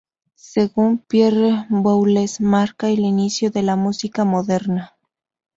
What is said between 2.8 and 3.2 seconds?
el